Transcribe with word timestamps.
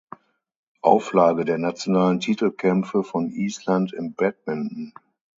Auflage 0.81 1.45
der 1.45 1.59
nationalen 1.59 2.19
Titelkämpfe 2.19 3.03
von 3.03 3.29
Island 3.29 3.93
im 3.93 4.15
Badminton. 4.15 4.95